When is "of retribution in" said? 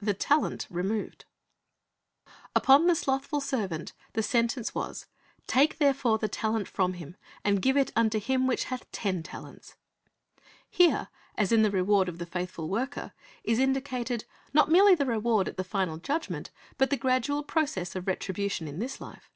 17.94-18.78